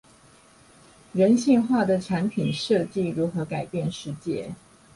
[1.13, 4.49] 人性化的產品設計如何改變世界